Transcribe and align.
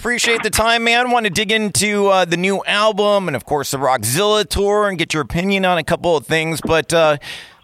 Appreciate 0.00 0.42
the 0.42 0.48
time, 0.48 0.84
man. 0.84 1.10
Want 1.10 1.24
to 1.26 1.30
dig 1.30 1.52
into 1.52 2.06
uh, 2.06 2.24
the 2.24 2.38
new 2.38 2.64
album 2.64 3.28
and, 3.28 3.36
of 3.36 3.44
course, 3.44 3.72
the 3.72 3.76
Rockzilla 3.76 4.48
tour 4.48 4.88
and 4.88 4.96
get 4.96 5.12
your 5.12 5.22
opinion 5.22 5.66
on 5.66 5.76
a 5.76 5.84
couple 5.84 6.16
of 6.16 6.26
things. 6.26 6.62
But 6.62 6.94
uh, 6.94 7.18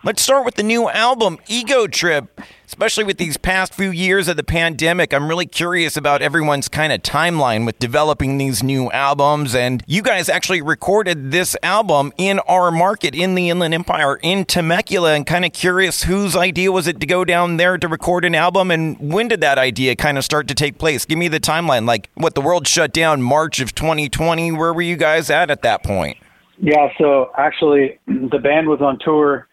let's 0.07 0.23
start 0.23 0.45
with 0.45 0.55
the 0.55 0.63
new 0.63 0.89
album, 0.89 1.37
Ego 1.49 1.89
Trip 1.89 2.41
especially 2.67 3.05
with 3.05 3.17
these 3.17 3.37
past 3.37 3.73
few 3.73 3.91
years 3.91 4.29
of 4.29 4.37
the 4.37 4.43
pandemic, 4.43 5.15
I'm 5.15 5.29
really 5.29 5.47
curious 5.47 5.97
about 5.97 6.21
everyone's 6.21 6.69
kind 6.69 6.93
of 6.93 7.01
timeline 7.01 7.65
with 7.65 7.79
developing 7.79 8.39
these 8.39 8.63
new 8.63 8.91
albums. 8.91 9.55
And 9.55 9.83
you 9.87 10.03
guys 10.03 10.29
actually 10.29 10.63
recorded 10.63 11.31
this 11.31 11.57
album 11.63 12.13
in 12.19 12.41
our 12.41 12.71
market 12.71 13.15
in 13.15 13.35
the 13.35 13.51
Inland 13.51 13.73
Empire 13.73 14.19
in 14.23 14.45
Temecula. 14.45 15.15
And 15.15 15.27
kind 15.27 15.45
of 15.45 15.53
curious 15.53 16.03
whose 16.03 16.37
idea 16.37 16.73
was 16.73 16.87
it 16.87 17.01
to 17.01 17.07
go 17.07 17.25
down 17.25 17.57
there 17.57 17.79
to 17.79 17.89
record 17.89 18.25
an 18.25 18.35
album? 18.35 18.71
And 18.71 19.13
when 19.13 19.29
did 19.29 19.41
that 19.43 19.59
idea 19.59 19.95
kind 19.97 20.19
of 20.19 20.25
start 20.25 20.49
to 20.49 20.55
take 20.55 20.77
place? 20.77 21.05
Give 21.05 21.19
me 21.19 21.29
the 21.29 21.41
timeline. 21.41 21.87
Like 21.87 22.11
what 22.15 22.35
the 22.35 22.43
world 22.43 22.67
shut 22.67 22.93
down 22.93 23.23
March 23.23 23.61
of 23.61 23.75
2020. 23.75 24.53
Where 24.53 24.75
were 24.75 24.83
you 24.83 24.97
guys 24.97 25.31
at 25.31 25.51
at 25.51 25.63
that 25.63 25.83
point? 25.83 26.19
Yeah, 26.59 26.89
so 26.99 27.31
actually, 27.37 27.99
the 28.07 28.39
band 28.43 28.67
was 28.67 28.81
on 28.81 28.99
tour 28.99 29.46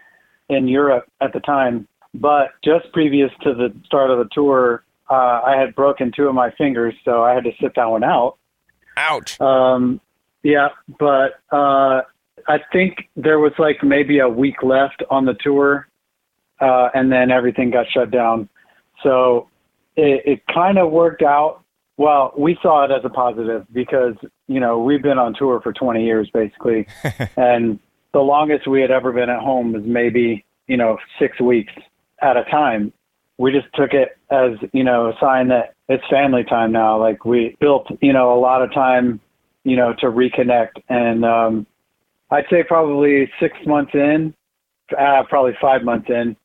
in 0.50 0.68
Europe 0.68 1.06
at 1.22 1.34
the 1.34 1.40
time, 1.40 1.88
but 2.14 2.50
just 2.64 2.92
previous 2.94 3.32
to 3.44 3.54
the 3.54 3.74
start 3.86 4.12
of 4.12 4.20
the 4.20 4.30
tour, 4.32 4.84
uh, 5.10 5.42
I 5.46 5.58
had 5.58 5.76
broken 5.76 6.12
two 6.16 6.28
of 6.28 6.36
my 6.36 6.52
fingers, 6.52 6.94
so 7.04 7.24
I 7.24 7.34
had 7.34 7.44
to 7.44 7.52
sit 7.62 7.74
that 7.76 7.86
one 7.86 8.04
out. 8.04 8.38
Ouch. 8.98 9.40
Um, 9.42 10.00
yeah, 10.44 10.70
but 11.00 11.40
uh, 11.52 12.02
I 12.48 12.60
think 12.72 13.10
there 13.16 13.40
was 13.40 13.54
like 13.58 13.84
maybe 13.84 14.20
a 14.20 14.30
week 14.30 14.62
left 14.64 15.04
on 15.10 15.26
the 15.26 15.36
tour, 15.36 15.88
uh, 16.60 16.90
and 16.94 17.12
then 17.12 17.32
everything 17.32 17.72
got 17.72 17.86
shut 17.92 18.12
down. 18.12 18.50
So 19.02 19.50
it, 19.96 20.22
it 20.26 20.42
kind 20.54 20.78
of 20.78 20.92
worked 20.92 21.22
out. 21.22 21.62
Well, 21.98 22.34
we 22.38 22.58
saw 22.62 22.86
it 22.86 22.92
as 22.92 23.02
a 23.04 23.10
positive 23.10 23.66
because 23.72 24.16
you 24.48 24.60
know 24.60 24.80
we've 24.80 25.02
been 25.02 25.20
on 25.20 25.34
tour 25.34 25.62
for 25.62 25.74
20 25.74 26.04
years 26.04 26.30
basically, 26.34 26.88
and 27.38 27.80
the 28.14 28.20
longest 28.20 28.68
we 28.68 28.82
had 28.82 28.92
ever 28.92 29.12
been 29.12 29.30
at 29.30 29.40
home 29.40 29.74
was 29.74 29.84
maybe 29.86 30.46
you 30.68 30.78
know 30.78 30.98
six 31.20 31.40
weeks 31.40 31.74
at 32.24 32.38
a 32.38 32.44
time. 32.46 32.92
We 33.38 33.52
just 33.52 33.68
took 33.76 33.94
it 33.94 34.18
as, 34.32 34.52
you 34.72 34.84
know, 34.84 35.10
a 35.10 35.14
sign 35.20 35.50
that 35.50 35.76
it's 35.90 36.04
family 36.10 36.44
time 36.44 36.72
now. 36.72 37.00
Like 37.00 37.26
we 37.26 37.58
built, 37.60 37.88
you 38.02 38.14
know, 38.14 38.34
a 38.34 38.40
lot 38.40 38.62
of 38.62 38.74
time, 38.74 39.20
you 39.64 39.76
know, 39.76 39.94
to 40.00 40.06
reconnect. 40.08 40.82
And 40.90 41.26
um, 41.26 41.68
I'd 42.32 42.46
say 42.50 42.64
probably 42.64 43.30
six 43.40 43.58
months 43.66 43.92
in, 43.94 44.34
uh, 44.98 45.24
probably 45.28 45.54
five 45.60 45.84
months 45.84 46.10
in, 46.10 46.36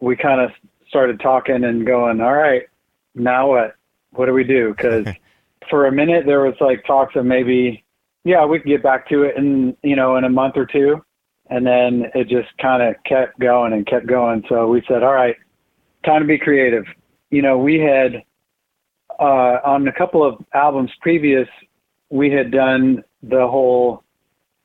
we 0.00 0.16
kind 0.16 0.40
of 0.40 0.50
started 0.88 1.20
talking 1.20 1.64
and 1.64 1.86
going, 1.86 2.20
all 2.20 2.34
right, 2.34 2.62
now 3.14 3.50
what? 3.50 3.74
What 4.12 4.26
do 4.26 4.32
we 4.32 4.44
do? 4.44 4.74
Because 4.74 5.06
for 5.70 5.86
a 5.86 5.92
minute 5.92 6.24
there 6.24 6.40
was 6.40 6.54
like 6.60 6.84
talks 6.86 7.14
of 7.14 7.26
maybe, 7.26 7.84
yeah, 8.24 8.44
we 8.46 8.58
could 8.58 8.68
get 8.68 8.82
back 8.82 9.08
to 9.10 9.22
it 9.22 9.36
in, 9.36 9.76
you 9.82 9.96
know, 9.96 10.16
in 10.16 10.24
a 10.24 10.30
month 10.30 10.56
or 10.56 10.64
two 10.64 11.04
and 11.50 11.66
then 11.66 12.10
it 12.14 12.28
just 12.28 12.48
kind 12.60 12.82
of 12.82 12.94
kept 13.04 13.38
going 13.38 13.72
and 13.72 13.86
kept 13.86 14.06
going. 14.06 14.44
So 14.48 14.68
we 14.68 14.82
said, 14.86 15.02
all 15.02 15.14
right, 15.14 15.36
time 16.04 16.22
to 16.22 16.26
be 16.26 16.38
creative. 16.38 16.84
You 17.30 17.42
know, 17.42 17.58
we 17.58 17.78
had 17.78 18.22
uh, 19.18 19.58
on 19.64 19.86
a 19.88 19.92
couple 19.92 20.22
of 20.24 20.44
albums 20.54 20.90
previous, 21.00 21.48
we 22.10 22.30
had 22.30 22.50
done 22.50 23.02
the 23.22 23.46
whole 23.46 24.04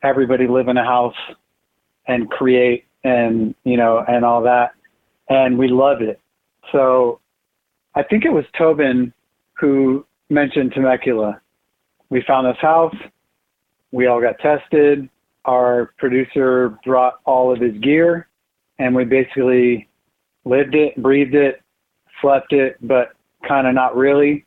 everybody 0.02 0.46
live 0.46 0.68
in 0.68 0.76
a 0.76 0.84
house 0.84 1.16
and 2.06 2.30
create 2.30 2.84
and 3.02 3.54
you 3.64 3.76
know 3.76 4.04
and 4.06 4.24
all 4.24 4.42
that, 4.42 4.72
and 5.28 5.58
we 5.58 5.68
loved 5.68 6.02
it. 6.02 6.20
So 6.72 7.20
I 7.94 8.02
think 8.02 8.24
it 8.24 8.32
was 8.32 8.44
Tobin 8.56 9.12
who 9.54 10.06
mentioned 10.30 10.72
Temecula. 10.74 11.40
We 12.10 12.22
found 12.26 12.46
this 12.46 12.60
house. 12.60 12.94
We 13.92 14.06
all 14.06 14.20
got 14.20 14.38
tested 14.38 15.08
our 15.44 15.92
producer 15.98 16.78
brought 16.84 17.20
all 17.24 17.52
of 17.52 17.60
his 17.60 17.76
gear 17.78 18.28
and 18.78 18.94
we 18.94 19.04
basically 19.04 19.88
lived 20.44 20.74
it, 20.74 21.00
breathed 21.02 21.34
it, 21.34 21.62
slept 22.20 22.52
it, 22.52 22.76
but 22.82 23.12
kind 23.46 23.66
of 23.66 23.74
not 23.74 23.96
really. 23.96 24.44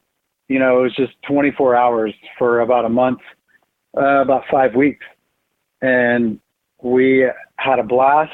You 0.48 0.60
know, 0.60 0.80
it 0.80 0.84
was 0.84 0.96
just 0.96 1.14
24 1.28 1.76
hours 1.76 2.14
for 2.38 2.62
about 2.62 2.86
a 2.86 2.90
month, 2.90 3.20
uh, 3.98 4.22
about 4.22 4.44
five 4.50 4.76
weeks. 4.76 5.06
And 5.82 6.40
we 6.82 7.28
had 7.58 7.80
a 7.80 7.84
blast. 7.84 8.32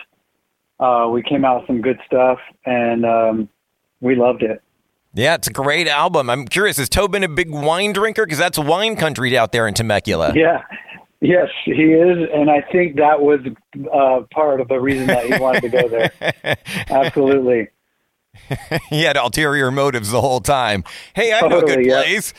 Uh, 0.80 1.08
we 1.12 1.24
came 1.24 1.46
out 1.46 1.62
with 1.62 1.68
some 1.68 1.82
good 1.82 2.00
stuff 2.06 2.40
and 2.66 3.06
um, 3.06 3.50
we 4.02 4.16
loved 4.16 4.44
it. 4.44 4.62
Yeah, 5.16 5.36
it's 5.36 5.48
a 5.48 5.54
great 5.54 5.88
album. 5.88 6.30
I'm 6.30 6.48
curious, 6.48 6.80
is 6.80 6.90
Tobin 6.90 7.24
a 7.24 7.28
big 7.28 7.52
wine 7.52 7.94
drinker? 7.94 8.26
Because 8.26 8.40
that's 8.40 8.58
wine 8.58 8.96
country 8.96 9.38
out 9.38 9.52
there 9.52 9.68
in 9.68 9.76
Temecula. 9.76 10.34
Yeah, 10.36 10.64
Yes, 11.24 11.48
he 11.64 11.72
is, 11.72 12.30
and 12.34 12.52
I 12.52 12.60
think 12.70 12.98
that 12.98 13.22
was 13.22 13.40
uh, 13.94 14.24
part 14.34 14.60
of 14.60 14.68
the 14.68 14.78
reason 14.78 15.08
that 15.08 15.26
he 15.26 15.40
wanted 15.40 15.62
to 15.62 15.70
go 15.70 15.88
there. 15.88 16.12
Absolutely. 16.90 17.70
he 18.90 19.04
had 19.04 19.16
ulterior 19.16 19.72
motives 19.72 20.12
the 20.12 20.20
whole 20.20 20.42
time. 20.42 20.84
Hey, 21.16 21.32
I 21.32 21.48
know 21.48 21.60
a 21.60 21.66
good 21.66 21.86
place. 21.86 22.34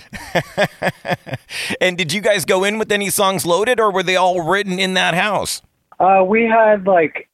and 1.80 1.96
did 1.96 2.12
you 2.12 2.20
guys 2.20 2.44
go 2.44 2.62
in 2.62 2.76
with 2.76 2.92
any 2.92 3.08
songs 3.08 3.46
loaded, 3.46 3.80
or 3.80 3.90
were 3.90 4.02
they 4.02 4.16
all 4.16 4.42
written 4.42 4.78
in 4.78 4.92
that 4.92 5.14
house? 5.14 5.62
Uh, 5.98 6.22
we 6.22 6.42
had 6.42 6.86
like 6.86 7.30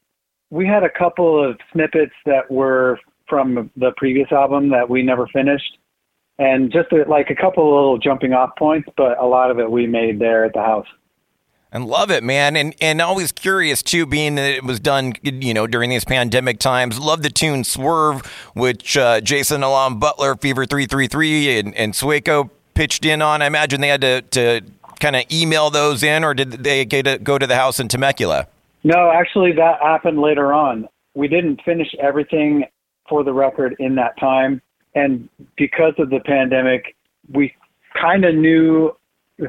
we 0.50 0.68
had 0.68 0.84
a 0.84 0.90
couple 0.90 1.44
of 1.44 1.58
snippets 1.72 2.14
that 2.26 2.48
were 2.48 3.00
from 3.28 3.72
the 3.76 3.90
previous 3.96 4.30
album 4.30 4.68
that 4.70 4.88
we 4.88 5.02
never 5.02 5.26
finished, 5.32 5.78
and 6.38 6.70
just 6.70 6.92
a, 6.92 7.10
like 7.10 7.28
a 7.28 7.34
couple 7.34 7.64
of 7.64 7.74
little 7.74 7.98
jumping 7.98 8.34
off 8.34 8.50
points. 8.56 8.88
But 8.96 9.18
a 9.18 9.26
lot 9.26 9.50
of 9.50 9.58
it 9.58 9.68
we 9.68 9.88
made 9.88 10.20
there 10.20 10.44
at 10.44 10.52
the 10.52 10.62
house. 10.62 10.86
And 11.72 11.86
love 11.86 12.10
it, 12.10 12.24
man. 12.24 12.56
And 12.56 12.74
and 12.80 13.00
always 13.00 13.30
curious 13.30 13.82
too, 13.82 14.04
being 14.04 14.34
that 14.34 14.50
it 14.50 14.64
was 14.64 14.80
done, 14.80 15.12
you 15.22 15.54
know, 15.54 15.66
during 15.66 15.90
these 15.90 16.04
pandemic 16.04 16.58
times. 16.58 16.98
Love 16.98 17.22
the 17.22 17.30
tune 17.30 17.62
"Swerve," 17.62 18.26
which 18.54 18.96
uh, 18.96 19.20
Jason 19.20 19.60
Aalon 19.60 20.00
Butler, 20.00 20.34
Fever 20.34 20.66
Three 20.66 20.86
Three 20.86 21.06
Three, 21.06 21.58
and 21.58 21.74
and 21.76 21.92
Sueco 21.92 22.50
pitched 22.74 23.04
in 23.04 23.22
on. 23.22 23.40
I 23.40 23.46
imagine 23.46 23.80
they 23.80 23.88
had 23.88 24.00
to 24.00 24.22
to 24.22 24.62
kind 24.98 25.14
of 25.14 25.24
email 25.30 25.70
those 25.70 26.02
in, 26.02 26.24
or 26.24 26.34
did 26.34 26.50
they 26.50 26.84
get 26.84 27.04
to 27.04 27.18
go 27.18 27.38
to 27.38 27.46
the 27.46 27.56
house 27.56 27.78
in 27.78 27.86
Temecula? 27.86 28.48
No, 28.82 29.10
actually, 29.12 29.52
that 29.52 29.80
happened 29.80 30.20
later 30.20 30.52
on. 30.52 30.88
We 31.14 31.28
didn't 31.28 31.60
finish 31.64 31.88
everything 32.00 32.64
for 33.08 33.22
the 33.22 33.32
record 33.32 33.76
in 33.78 33.94
that 33.94 34.18
time, 34.18 34.60
and 34.96 35.28
because 35.56 35.94
of 35.98 36.10
the 36.10 36.20
pandemic, 36.20 36.96
we 37.32 37.54
kind 38.00 38.24
of 38.24 38.34
knew 38.34 38.96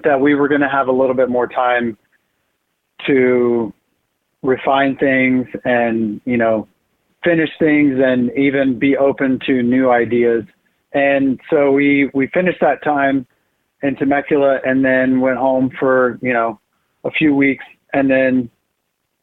that 0.03 0.21
we 0.21 0.35
were 0.35 0.47
going 0.47 0.61
to 0.61 0.69
have 0.69 0.87
a 0.87 0.91
little 0.91 1.15
bit 1.15 1.29
more 1.29 1.47
time 1.47 1.97
to 3.07 3.73
refine 4.43 4.97
things 4.97 5.47
and 5.65 6.19
you 6.25 6.37
know 6.37 6.67
finish 7.23 7.49
things 7.59 7.99
and 8.03 8.31
even 8.35 8.79
be 8.79 8.97
open 8.97 9.39
to 9.45 9.61
new 9.61 9.91
ideas. 9.91 10.43
And 10.93 11.39
so 11.49 11.71
we 11.71 12.09
we 12.13 12.27
finished 12.27 12.59
that 12.61 12.83
time 12.83 13.27
in 13.83 13.95
Temecula 13.95 14.59
and 14.65 14.83
then 14.83 15.21
went 15.21 15.37
home 15.37 15.71
for 15.79 16.19
you 16.21 16.33
know 16.33 16.59
a 17.03 17.11
few 17.11 17.35
weeks 17.35 17.65
and 17.93 18.09
then 18.09 18.49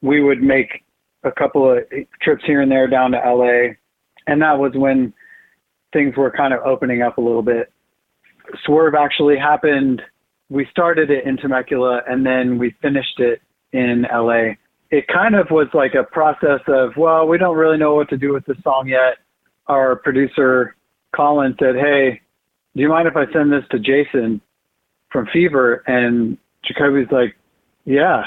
we 0.02 0.22
would 0.22 0.42
make 0.42 0.84
a 1.24 1.32
couple 1.32 1.70
of 1.70 1.78
trips 2.22 2.44
here 2.46 2.60
and 2.60 2.70
there 2.70 2.86
down 2.86 3.12
to 3.12 3.18
LA 3.18 3.74
and 4.26 4.40
that 4.42 4.58
was 4.58 4.72
when 4.74 5.12
things 5.92 6.16
were 6.16 6.30
kind 6.30 6.54
of 6.54 6.60
opening 6.64 7.02
up 7.02 7.18
a 7.18 7.20
little 7.20 7.42
bit. 7.42 7.72
Swerve 8.64 8.94
actually 8.94 9.36
happened 9.36 10.02
we 10.50 10.66
started 10.70 11.10
it 11.10 11.26
in 11.26 11.36
Temecula 11.36 12.00
and 12.08 12.24
then 12.24 12.58
we 12.58 12.74
finished 12.80 13.20
it 13.20 13.42
in 13.72 14.06
LA. 14.12 14.54
It 14.90 15.06
kind 15.08 15.34
of 15.34 15.50
was 15.50 15.68
like 15.74 15.94
a 15.94 16.04
process 16.04 16.60
of, 16.66 16.96
well, 16.96 17.26
we 17.26 17.38
don't 17.38 17.56
really 17.56 17.76
know 17.76 17.94
what 17.94 18.08
to 18.10 18.16
do 18.16 18.32
with 18.32 18.46
this 18.46 18.56
song 18.62 18.88
yet. 18.88 19.18
Our 19.66 19.96
producer, 19.96 20.76
Colin, 21.14 21.54
said, 21.58 21.74
hey, 21.74 22.20
do 22.74 22.82
you 22.82 22.88
mind 22.88 23.08
if 23.08 23.16
I 23.16 23.30
send 23.32 23.52
this 23.52 23.64
to 23.70 23.78
Jason 23.78 24.40
from 25.10 25.26
Fever? 25.32 25.82
And 25.86 26.38
Jacoby's 26.64 27.10
like, 27.10 27.37
yeah, 27.84 28.25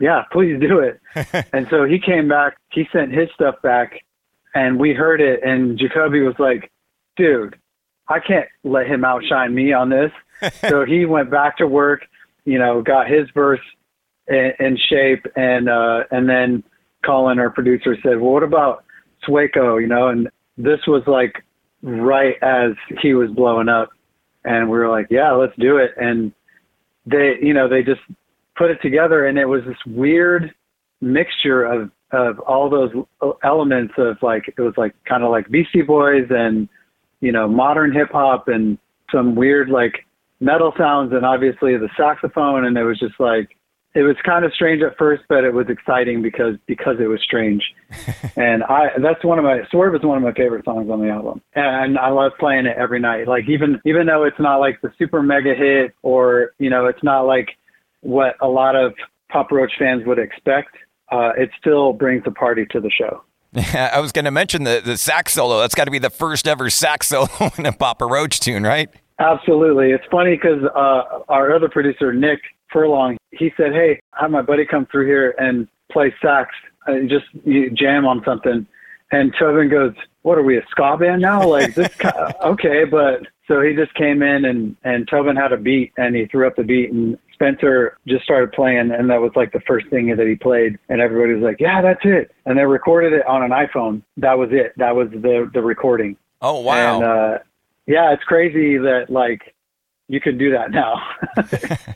yeah, 0.00 0.24
please 0.32 0.58
do 0.60 0.80
it. 0.80 1.00
and 1.52 1.68
so 1.70 1.84
he 1.84 2.00
came 2.00 2.28
back, 2.28 2.56
he 2.72 2.88
sent 2.92 3.12
his 3.12 3.28
stuff 3.34 3.56
back, 3.62 4.00
and 4.54 4.80
we 4.80 4.92
heard 4.92 5.20
it. 5.20 5.40
And 5.44 5.78
Jacoby 5.78 6.22
was 6.22 6.34
like, 6.38 6.72
dude, 7.16 7.56
I 8.08 8.18
can't 8.18 8.48
let 8.64 8.86
him 8.86 9.04
outshine 9.04 9.54
me 9.54 9.72
on 9.72 9.90
this. 9.90 10.10
so 10.68 10.84
he 10.84 11.04
went 11.04 11.30
back 11.30 11.58
to 11.58 11.66
work, 11.66 12.06
you 12.44 12.58
know, 12.58 12.82
got 12.82 13.08
his 13.08 13.28
verse 13.32 13.60
in, 14.30 14.78
shape, 14.88 15.26
and 15.36 15.68
uh, 15.68 16.04
and 16.10 16.28
then 16.28 16.62
Colin, 17.04 17.38
our 17.38 17.50
producer, 17.50 17.96
said, 18.02 18.20
"Well, 18.20 18.32
what 18.32 18.42
about 18.42 18.84
Sueco?" 19.26 19.80
You 19.80 19.88
know, 19.88 20.08
and 20.08 20.28
this 20.56 20.80
was 20.86 21.02
like 21.06 21.44
right 21.82 22.36
as 22.42 22.72
he 23.02 23.14
was 23.14 23.30
blowing 23.30 23.68
up, 23.68 23.90
and 24.44 24.70
we 24.70 24.78
were 24.78 24.88
like, 24.88 25.06
"Yeah, 25.10 25.32
let's 25.32 25.56
do 25.58 25.76
it." 25.78 25.92
And 25.96 26.32
they, 27.06 27.34
you 27.42 27.54
know, 27.54 27.68
they 27.68 27.82
just 27.82 28.00
put 28.56 28.70
it 28.70 28.78
together, 28.82 29.26
and 29.26 29.38
it 29.38 29.46
was 29.46 29.62
this 29.66 29.78
weird 29.86 30.54
mixture 31.00 31.64
of 31.64 31.90
of 32.12 32.38
all 32.40 32.68
those 32.68 32.90
elements 33.44 33.94
of 33.96 34.16
like 34.20 34.52
it 34.56 34.60
was 34.60 34.74
like 34.76 34.94
kind 35.04 35.22
of 35.22 35.30
like 35.30 35.48
Beastie 35.50 35.82
Boys 35.82 36.26
and 36.30 36.68
you 37.20 37.32
know 37.32 37.48
modern 37.48 37.92
hip 37.92 38.10
hop 38.12 38.48
and 38.48 38.78
some 39.12 39.34
weird 39.34 39.68
like 39.68 40.06
metal 40.40 40.72
sounds 40.76 41.12
and 41.12 41.24
obviously 41.24 41.76
the 41.76 41.88
saxophone, 41.96 42.64
and 42.64 42.76
it 42.76 42.84
was 42.84 42.98
just 42.98 43.18
like 43.18 43.56
it 43.94 44.02
was 44.02 44.16
kind 44.24 44.44
of 44.44 44.52
strange 44.52 44.82
at 44.82 44.96
first, 44.96 45.22
but 45.28 45.42
it 45.42 45.52
was 45.52 45.66
exciting 45.68 46.22
because 46.22 46.54
because 46.66 46.96
it 47.00 47.06
was 47.06 47.20
strange. 47.22 47.62
and 48.36 48.62
I 48.64 48.90
that's 49.02 49.24
one 49.24 49.38
of 49.38 49.44
my 49.44 49.62
Swerve 49.70 49.94
is 49.94 50.02
one 50.02 50.16
of 50.16 50.22
my 50.22 50.32
favorite 50.32 50.64
songs 50.64 50.88
on 50.90 51.00
the 51.00 51.08
album, 51.08 51.42
and 51.54 51.98
I 51.98 52.10
love 52.10 52.32
playing 52.38 52.66
it 52.66 52.76
every 52.76 53.00
night. 53.00 53.26
Like 53.26 53.48
even 53.48 53.80
even 53.84 54.06
though 54.06 54.24
it's 54.24 54.38
not 54.38 54.56
like 54.58 54.80
the 54.80 54.92
super 54.96 55.22
mega 55.22 55.54
hit, 55.54 55.92
or 56.02 56.52
you 56.58 56.70
know, 56.70 56.86
it's 56.86 57.02
not 57.02 57.22
like 57.22 57.48
what 58.02 58.36
a 58.40 58.48
lot 58.48 58.76
of 58.76 58.94
Papa 59.30 59.54
Roach 59.54 59.72
fans 59.78 60.06
would 60.06 60.18
expect. 60.18 60.76
Uh, 61.10 61.32
it 61.36 61.50
still 61.58 61.92
brings 61.92 62.22
a 62.26 62.30
party 62.30 62.66
to 62.70 62.80
the 62.80 62.90
show. 62.90 63.24
Yeah, 63.52 63.90
I 63.94 63.98
was 63.98 64.12
going 64.12 64.24
to 64.24 64.30
mention 64.30 64.62
the 64.62 64.80
the 64.84 64.96
sax 64.96 65.32
solo. 65.32 65.58
That's 65.60 65.74
got 65.74 65.84
to 65.84 65.90
be 65.90 65.98
the 65.98 66.10
first 66.10 66.46
ever 66.46 66.70
sax 66.70 67.08
solo 67.08 67.28
in 67.58 67.66
a 67.66 67.72
Papa 67.72 68.06
Roach 68.06 68.38
tune, 68.38 68.62
right? 68.62 68.88
Absolutely. 69.18 69.90
It's 69.90 70.04
funny 70.10 70.36
because 70.36 70.62
uh, 70.74 71.20
our 71.28 71.54
other 71.54 71.68
producer, 71.68 72.10
Nick, 72.12 72.40
Furlong, 72.72 73.16
he 73.32 73.52
said, 73.56 73.72
"Hey, 73.72 74.00
have 74.12 74.30
my 74.30 74.42
buddy 74.42 74.66
come 74.66 74.86
through 74.86 75.06
here 75.06 75.34
and 75.38 75.68
play 75.90 76.14
sax, 76.22 76.54
and 76.86 77.08
just 77.08 77.26
jam 77.74 78.06
on 78.06 78.22
something." 78.24 78.66
And 79.12 79.34
Tobin 79.38 79.68
goes, 79.68 79.94
"What 80.22 80.38
are 80.38 80.42
we 80.42 80.58
a 80.58 80.66
ska 80.70 80.96
band 80.98 81.22
now? 81.22 81.46
Like 81.46 81.74
this? 81.74 81.90
okay." 82.44 82.84
But 82.84 83.22
so 83.48 83.60
he 83.60 83.74
just 83.74 83.94
came 83.94 84.22
in 84.22 84.44
and 84.44 84.76
and 84.84 85.08
Tobin 85.08 85.36
had 85.36 85.52
a 85.52 85.56
beat 85.56 85.92
and 85.96 86.14
he 86.14 86.26
threw 86.26 86.46
up 86.46 86.56
the 86.56 86.62
beat 86.62 86.92
and 86.92 87.18
Spencer 87.32 87.98
just 88.06 88.22
started 88.22 88.52
playing 88.52 88.92
and 88.92 89.10
that 89.10 89.20
was 89.20 89.32
like 89.34 89.52
the 89.52 89.60
first 89.66 89.88
thing 89.88 90.14
that 90.14 90.26
he 90.26 90.36
played 90.36 90.78
and 90.88 91.00
everybody 91.00 91.34
was 91.34 91.42
like, 91.42 91.60
"Yeah, 91.60 91.82
that's 91.82 92.04
it." 92.04 92.30
And 92.46 92.58
they 92.58 92.64
recorded 92.64 93.12
it 93.12 93.26
on 93.26 93.42
an 93.42 93.50
iPhone. 93.50 94.02
That 94.16 94.38
was 94.38 94.50
it. 94.52 94.72
That 94.76 94.94
was 94.94 95.08
the 95.10 95.50
the 95.52 95.62
recording. 95.62 96.16
Oh 96.42 96.60
wow! 96.60 96.96
And 96.96 97.04
uh, 97.04 97.38
yeah, 97.86 98.12
it's 98.12 98.24
crazy 98.24 98.78
that 98.78 99.06
like 99.10 99.54
you 100.10 100.20
can 100.20 100.36
do 100.36 100.50
that 100.50 100.72
now. 100.72 101.00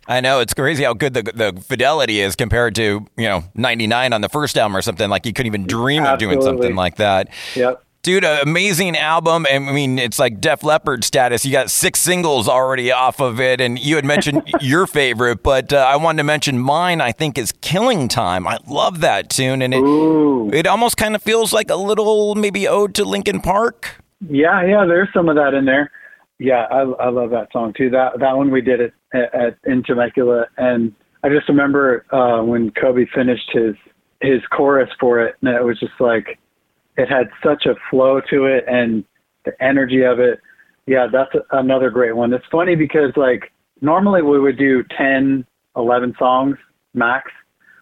I 0.09 0.21
know 0.21 0.39
it's 0.39 0.55
crazy 0.55 0.85
how 0.85 0.95
good 0.95 1.15
the 1.15 1.23
the 1.23 1.61
fidelity 1.61 2.21
is 2.21 2.37
compared 2.37 2.77
to 2.77 3.05
you 3.17 3.29
know 3.29 3.43
99 3.55 4.13
on 4.13 4.21
the 4.21 4.29
first 4.29 4.57
album 4.57 4.77
or 4.77 4.83
something. 4.83 5.11
Like 5.11 5.27
you 5.27 5.33
couldn't 5.33 5.49
even 5.49 5.67
dream 5.67 6.05
Absolutely. 6.05 6.37
of 6.37 6.43
doing 6.43 6.43
something 6.43 6.77
like 6.77 6.97
that. 6.97 7.29
Yep. 7.57 7.83
Dude, 8.03 8.23
amazing 8.23 8.97
album. 8.97 9.47
And 9.51 9.69
I 9.69 9.73
mean, 9.73 9.99
it's 9.99 10.19
like 10.19 10.41
Def 10.41 10.63
Leppard 10.63 11.03
status. 11.05 11.45
You 11.45 11.51
got 11.51 11.71
six 11.71 12.01
singles 12.01 12.49
already 12.49 12.93
off 12.93 13.19
of 13.19 13.41
it. 13.41 13.63
And 13.63 13.79
you 13.79 13.97
had 13.97 14.05
mentioned 14.05 14.43
your 14.61 14.87
favorite, 14.87 15.43
but 15.43 15.73
uh, 15.73 15.79
I 15.79 15.97
wanted 15.97 16.19
to 16.19 16.25
mention 16.25 16.59
mine, 16.59 17.01
I 17.01 17.13
think, 17.13 17.39
is 17.39 17.51
Killing 17.63 18.09
Time. 18.09 18.47
I 18.47 18.59
love 18.69 19.01
that 19.01 19.31
tune. 19.31 19.63
And 19.63 19.73
it, 19.73 19.83
it 20.55 20.67
almost 20.67 20.99
kind 20.99 21.17
of 21.17 21.23
feels 21.23 21.55
like 21.55 21.71
a 21.71 21.77
little 21.77 22.35
maybe 22.35 22.69
ode 22.69 22.95
to 22.97 23.07
Linkin 23.07 23.41
Park. 23.41 23.97
Yeah, 24.29 24.63
yeah, 24.65 24.85
there's 24.87 25.09
some 25.15 25.31
of 25.31 25.37
that 25.37 25.55
in 25.55 25.65
there. 25.65 25.91
Yeah, 26.39 26.67
I, 26.71 26.81
I 26.81 27.09
love 27.11 27.31
that 27.31 27.49
song 27.53 27.73
too. 27.77 27.91
That 27.91 28.19
that 28.19 28.37
one 28.37 28.51
we 28.51 28.61
did 28.61 28.81
it 28.81 28.93
at, 29.13 29.35
at 29.35 29.59
in 29.65 29.83
Temecula, 29.83 30.47
and 30.57 30.93
I 31.23 31.29
just 31.29 31.49
remember 31.49 32.05
uh, 32.13 32.43
when 32.43 32.71
Kobe 32.73 33.07
finished 33.15 33.51
his 33.53 33.75
his 34.21 34.41
chorus 34.51 34.91
for 34.99 35.21
it, 35.21 35.37
and 35.41 35.51
it 35.55 35.65
was 35.65 35.79
just 35.79 35.93
like 36.01 36.39
it 36.97 37.09
had 37.09 37.29
such 37.43 37.67
a 37.67 37.75
flow 37.91 38.21
to 38.31 38.47
it 38.47 38.65
and 38.67 39.05
the 39.45 39.53
energy 39.63 40.03
of 40.03 40.19
it. 40.21 40.41
Yeah, 40.87 41.07
that's 41.11 41.35
a, 41.35 41.59
another 41.59 41.91
great 41.91 42.17
one. 42.17 42.33
It's 42.33 42.45
funny 42.51 42.75
because 42.75 43.13
like 43.17 43.53
normally 43.81 44.23
we 44.23 44.39
would 44.39 44.59
do 44.59 44.85
10, 44.97 45.47
11 45.77 46.15
songs 46.19 46.57
max 46.95 47.31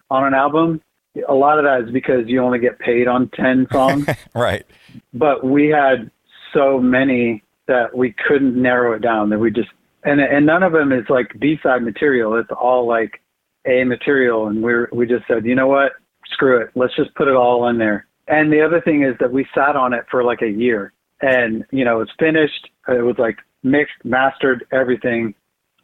on 0.09 0.25
an 0.25 0.33
album. 0.33 0.81
A 1.27 1.33
lot 1.33 1.59
of 1.59 1.65
that 1.65 1.87
is 1.87 1.91
because 1.91 2.27
you 2.27 2.41
only 2.41 2.59
get 2.59 2.79
paid 2.79 3.07
on 3.07 3.29
10 3.35 3.67
songs. 3.71 4.07
right. 4.33 4.65
But 5.13 5.43
we 5.43 5.67
had 5.69 6.09
so 6.53 6.79
many 6.79 7.43
that 7.67 7.95
we 7.95 8.13
couldn't 8.27 8.61
narrow 8.61 8.93
it 8.93 9.01
down 9.01 9.29
that 9.29 9.39
we 9.39 9.51
just 9.51 9.69
and 10.03 10.19
and 10.19 10.45
none 10.45 10.63
of 10.63 10.73
them 10.73 10.91
is 10.91 11.05
like 11.09 11.31
B 11.39 11.57
side 11.63 11.83
material. 11.83 12.35
It's 12.35 12.49
all 12.51 12.87
like 12.87 13.21
A 13.65 13.83
material, 13.83 14.47
and 14.47 14.61
we 14.61 14.73
we 14.91 15.07
just 15.07 15.25
said, 15.27 15.45
you 15.45 15.55
know 15.55 15.67
what, 15.67 15.93
screw 16.31 16.61
it, 16.61 16.69
let's 16.75 16.95
just 16.95 17.13
put 17.15 17.27
it 17.27 17.35
all 17.35 17.67
in 17.69 17.77
there. 17.77 18.07
And 18.27 18.51
the 18.51 18.61
other 18.61 18.81
thing 18.81 19.03
is 19.03 19.15
that 19.19 19.31
we 19.31 19.45
sat 19.53 19.75
on 19.75 19.93
it 19.93 20.05
for 20.11 20.23
like 20.23 20.41
a 20.41 20.49
year, 20.49 20.93
and 21.21 21.63
you 21.71 21.85
know 21.85 22.01
it's 22.01 22.11
finished. 22.19 22.69
It 22.87 23.03
was 23.03 23.15
like 23.17 23.37
mixed, 23.63 23.95
mastered, 24.03 24.65
everything, 24.71 25.33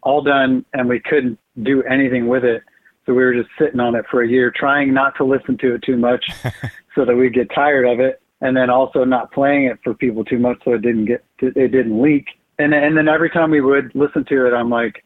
all 0.03 0.21
done, 0.21 0.65
and 0.73 0.89
we 0.89 0.99
couldn't 0.99 1.39
do 1.63 1.81
anything 1.83 2.27
with 2.27 2.43
it. 2.43 2.63
So 3.05 3.13
we 3.13 3.23
were 3.23 3.33
just 3.33 3.49
sitting 3.57 3.79
on 3.79 3.95
it 3.95 4.05
for 4.11 4.21
a 4.21 4.27
year, 4.27 4.51
trying 4.55 4.93
not 4.93 5.15
to 5.17 5.23
listen 5.23 5.57
to 5.59 5.75
it 5.75 5.83
too 5.83 5.97
much, 5.97 6.23
so 6.95 7.05
that 7.05 7.15
we'd 7.15 7.33
get 7.33 7.49
tired 7.55 7.85
of 7.85 7.99
it 7.99 8.21
and 8.41 8.55
then 8.55 8.69
also 8.69 9.03
not 9.03 9.31
playing 9.31 9.65
it 9.65 9.79
for 9.83 9.93
people 9.93 10.23
too 10.23 10.39
much 10.39 10.57
so 10.63 10.73
it 10.73 10.81
didn't 10.81 11.05
get 11.05 11.23
it 11.39 11.71
didn't 11.71 12.01
leak. 12.01 12.27
And 12.57 12.73
and 12.73 12.97
then 12.97 13.07
every 13.07 13.29
time 13.29 13.51
we 13.51 13.61
would 13.61 13.93
listen 13.95 14.25
to 14.25 14.47
it, 14.47 14.53
I'm 14.53 14.69
like, 14.69 15.03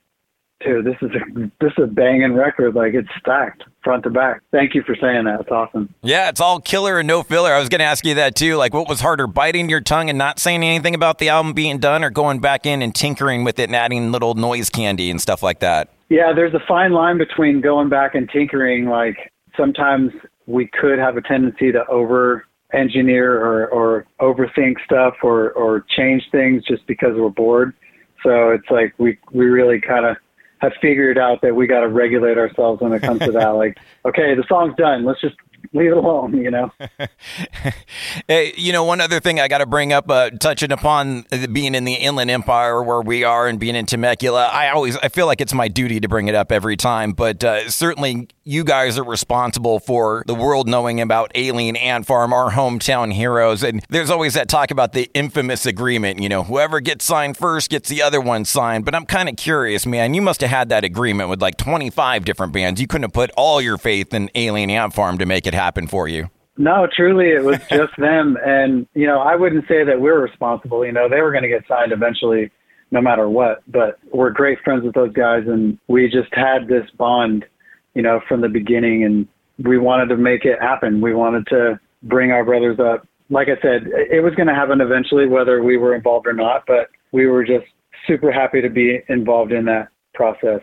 dude, 0.64 0.86
this 0.86 0.96
is 1.02 1.12
a 1.12 1.52
this 1.62 1.72
is 1.78 1.84
a 1.84 1.88
banging 1.88 2.34
record. 2.34 2.76
Like 2.76 2.94
it's 2.94 3.10
stacked 3.20 3.64
front 3.84 4.04
to 4.04 4.10
back. 4.10 4.42
Thank 4.52 4.74
you 4.74 4.84
for 4.84 4.96
saying 4.96 5.26
that. 5.26 5.42
It's 5.42 5.52
awesome. 5.52 5.94
Yeah, 6.02 6.30
it's 6.30 6.40
all 6.40 6.60
killer 6.60 7.00
and 7.00 7.08
no 7.08 7.24
filler. 7.24 7.54
I 7.54 7.60
was 7.60 7.70
going 7.70 7.80
to 7.80 7.86
ask 7.86 8.06
you 8.06 8.16
that 8.16 8.36
too. 8.36 8.56
Like, 8.56 8.74
what 8.74 8.88
was 8.88 9.02
harder, 9.02 9.28
biting 9.28 9.70
your 9.70 9.82
tongue 9.82 10.10
and 10.10 10.18
not 10.18 10.40
saying 10.40 10.64
anything 10.64 10.96
about 10.96 11.20
the 11.20 11.30
album 11.30 11.54
being 11.54 11.80
done, 11.80 12.04
or 12.04 12.10
going 12.10 12.40
back 12.40 12.66
in 12.66 12.82
and 12.82 12.96
tinkering 12.96 13.44
with 13.44 13.60
it 13.60 13.64
and 13.64 13.76
adding 13.76 14.12
little 14.12 14.36
noise 14.36 14.70
candy 14.70 15.12
and 15.12 15.22
stuff 15.22 15.44
like 15.44 15.60
that? 15.60 15.90
Yeah, 16.10 16.32
there's 16.34 16.54
a 16.54 16.62
fine 16.68 16.92
line 16.92 17.18
between 17.18 17.62
going 17.62 17.90
back 17.90 18.16
and 18.16 18.30
tinkering. 18.30 18.86
Like 18.86 19.32
sometimes 19.58 20.12
we 20.46 20.68
could 20.68 21.00
have 21.00 21.18
a 21.18 21.22
tendency 21.22 21.72
to 21.72 21.86
over 21.88 22.46
engineer 22.74 23.40
or, 23.40 23.68
or 23.68 24.06
overthink 24.20 24.76
stuff 24.84 25.16
or, 25.24 25.52
or 25.52 25.86
change 25.96 26.24
things 26.32 26.64
just 26.66 26.86
because 26.88 27.16
we're 27.16 27.30
bored. 27.30 27.74
So 28.24 28.52
it's 28.52 28.70
like 28.70 28.94
we 28.98 29.18
we 29.32 29.46
really 29.46 29.82
kind 29.82 30.06
of 30.06 30.18
have 30.60 30.72
figured 30.82 31.18
out 31.18 31.42
that 31.42 31.56
we 31.56 31.68
got 31.68 31.82
to 31.82 31.90
regulate 31.90 32.38
ourselves 32.38 32.82
when 32.82 32.94
it 32.94 33.02
comes 33.02 33.20
to 33.20 33.32
that. 33.32 33.50
Like, 33.54 33.78
okay, 34.06 34.34
the 34.34 34.44
song's 34.48 34.76
done. 34.78 35.06
Let's 35.06 35.22
just 35.22 35.36
leave 35.74 35.92
it 35.92 35.98
alone, 35.98 36.36
you 36.38 36.52
know. 36.52 36.72
hey, 38.28 38.54
you 38.58 38.74
know, 38.74 38.84
one 38.84 39.00
other 39.00 39.20
thing 39.20 39.40
I 39.40 39.48
got 39.48 39.60
to 39.60 39.66
bring 39.66 39.94
up, 39.94 40.10
uh, 40.10 40.32
touching 40.32 40.72
upon 40.72 41.26
being 41.52 41.76
in 41.76 41.84
the 41.84 41.94
Inland 41.94 42.32
Empire 42.32 42.82
where 42.84 43.02
we 43.02 43.24
are 43.24 43.48
and 43.48 43.60
being 43.60 43.76
in 43.76 43.86
Temecula, 43.86 44.48
I 44.48 44.70
always 44.70 44.98
I 44.98 45.10
feel 45.10 45.26
like 45.26 45.42
it's 45.42 45.54
my 45.54 45.68
duty 45.68 46.00
to 46.00 46.08
bring 46.08 46.28
it 46.28 46.36
up 46.36 46.52
every 46.52 46.78
time, 46.78 47.12
but 47.12 47.44
uh, 47.44 47.70
certainly 47.70 48.28
you 48.46 48.64
guys 48.64 48.98
are 48.98 49.04
responsible 49.04 49.80
for 49.80 50.24
the 50.28 50.36
world 50.36 50.68
knowing 50.68 51.00
about 51.00 51.32
Alien 51.34 51.76
Ant 51.78 52.06
Farm, 52.06 52.34
our 52.34 52.52
hometown 52.52 53.14
heroes. 53.14 53.64
And 53.64 53.86
there's 53.90 54.10
always 54.10 54.34
that 54.34 54.50
talk 54.50 54.70
about 54.70 54.92
the 54.92 55.10
infamous 55.14 55.66
agreement. 55.66 56.22
You 56.22 56.30
know, 56.30 56.44
whoever 56.44 56.82
gets 56.82 57.06
signed 57.06 57.38
first 57.38 57.70
gets 57.70 57.88
the 57.88 58.02
other 58.02 58.20
one 58.20 58.44
signed. 58.44 58.84
But 58.84 58.96
I'm 58.96 59.06
kind 59.06 59.30
of 59.30 59.38
curious, 59.38 59.86
man. 59.86 60.14
You 60.14 60.22
must 60.22 60.42
have 60.42 60.50
had 60.50 60.70
that 60.70 60.84
agreement 60.84 61.30
with 61.30 61.42
like 61.42 61.58
25 61.58 62.26
different 62.26 62.52
bands. 62.52 62.82
You 62.82 62.88
couldn't 62.88 63.04
have 63.04 63.14
put 63.14 63.32
all 63.38 63.62
your 63.62 63.78
faith 63.78 64.14
in 64.14 64.30
Alien 64.36 64.70
Ant 64.70 64.94
Farm 64.94 65.18
to 65.20 65.26
make 65.26 65.48
it 65.48 65.54
happen 65.54 65.88
for 65.88 66.08
you. 66.08 66.30
No, 66.58 66.88
truly, 66.94 67.30
it 67.30 67.44
was 67.44 67.60
just 67.70 67.94
them. 67.98 68.38
And, 68.46 68.88
you 68.94 69.08
know, 69.08 69.20
I 69.20 69.36
wouldn't 69.36 69.68
say 69.68 69.86
that 69.86 70.02
we're 70.02 70.22
responsible. 70.22 70.86
You 70.86 70.92
know, 70.92 71.08
they 71.08 71.22
were 71.22 71.32
going 71.32 71.44
to 71.44 71.50
get 71.50 71.64
signed 71.68 71.94
eventually 71.94 72.52
no 72.92 73.02
matter 73.02 73.30
what. 73.30 73.64
But 73.72 74.00
we're 74.14 74.32
great 74.32 74.60
friends 74.64 74.84
with 74.84 74.94
those 74.94 75.14
guys. 75.14 75.44
And 75.48 75.80
we 75.88 76.10
just 76.10 76.34
had 76.34 76.68
this 76.68 76.90
bond 76.98 77.46
you 77.94 78.02
know, 78.02 78.22
from 78.28 78.42
the 78.42 78.50
beginning. 78.50 79.04
And 79.04 79.28
we 79.66 79.78
wanted 79.78 80.08
to 80.08 80.18
make 80.18 80.46
it 80.46 80.62
happen. 80.62 81.02
We 81.02 81.14
wanted 81.14 81.48
to 81.48 81.80
bring 82.04 82.32
our 82.32 82.44
brothers 82.44 82.80
up. 82.80 83.08
Like 83.30 83.48
I 83.48 83.60
said, 83.62 83.88
it 83.88 84.24
was 84.24 84.36
going 84.36 84.48
to 84.48 84.54
happen 84.54 84.82
eventually, 84.82 85.28
whether 85.28 85.64
we 85.64 85.78
were 85.78 85.96
involved 85.96 86.28
or 86.28 86.34
not, 86.34 86.66
but 86.68 86.90
we 87.12 87.26
were 87.28 87.44
just 87.44 87.66
super 88.08 88.32
happy 88.32 88.62
to 88.62 88.70
be 88.70 89.00
involved 89.08 89.52
in 89.52 89.66
that 89.66 89.90
process. 90.14 90.62